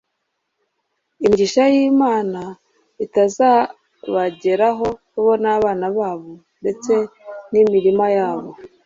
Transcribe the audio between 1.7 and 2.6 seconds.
y'Imana